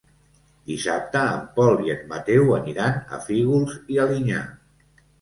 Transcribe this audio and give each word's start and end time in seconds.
Dissabte 0.71 1.21
en 1.33 1.43
Pol 1.59 1.77
i 1.89 1.95
en 1.97 2.03
Mateu 2.15 2.51
aniran 2.63 2.99
a 3.05 3.23
Fígols 3.31 3.81
i 3.97 4.05
Alinyà. 4.09 4.47